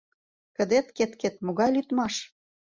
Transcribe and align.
—Кыдет-кет-кет, 0.55 1.35
могай 1.45 1.69
лӱдмаш! 1.75 2.15